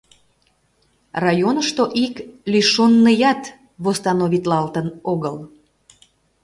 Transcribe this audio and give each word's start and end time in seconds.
Районышто 1.25 1.83
ик 2.05 2.15
лишённыят 2.51 3.43
восстановитлалтын 3.83 4.87
огыл. 5.11 5.35